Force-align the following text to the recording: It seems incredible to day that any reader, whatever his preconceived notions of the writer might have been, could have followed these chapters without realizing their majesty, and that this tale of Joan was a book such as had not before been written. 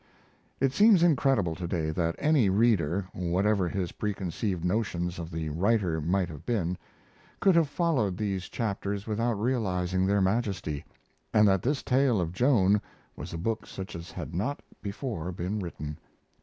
It 0.59 0.73
seems 0.73 1.03
incredible 1.03 1.53
to 1.53 1.67
day 1.67 1.91
that 1.91 2.15
any 2.17 2.49
reader, 2.49 3.05
whatever 3.13 3.69
his 3.69 3.91
preconceived 3.91 4.65
notions 4.65 5.19
of 5.19 5.29
the 5.29 5.49
writer 5.49 6.01
might 6.01 6.27
have 6.27 6.43
been, 6.43 6.75
could 7.39 7.53
have 7.53 7.69
followed 7.69 8.17
these 8.17 8.49
chapters 8.49 9.05
without 9.05 9.33
realizing 9.33 10.07
their 10.07 10.19
majesty, 10.19 10.83
and 11.35 11.47
that 11.47 11.61
this 11.61 11.83
tale 11.83 12.19
of 12.19 12.33
Joan 12.33 12.81
was 13.15 13.31
a 13.31 13.37
book 13.37 13.67
such 13.67 13.95
as 13.95 14.09
had 14.09 14.33
not 14.33 14.63
before 14.81 15.31
been 15.31 15.59
written. 15.59 15.99